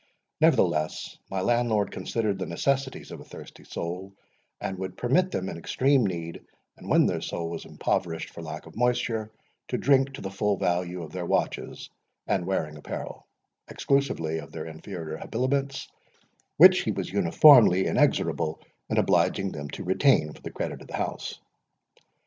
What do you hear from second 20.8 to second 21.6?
of the house.